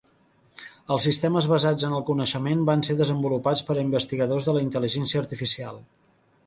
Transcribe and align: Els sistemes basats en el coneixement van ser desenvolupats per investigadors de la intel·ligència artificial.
Els 0.95 1.05
sistemes 1.07 1.47
basats 1.51 1.85
en 1.89 1.93
el 1.99 2.05
coneixement 2.07 2.65
van 2.71 2.83
ser 2.89 2.97
desenvolupats 3.03 3.65
per 3.69 3.79
investigadors 3.87 4.51
de 4.51 4.59
la 4.59 4.67
intel·ligència 4.69 5.25
artificial. 5.27 5.81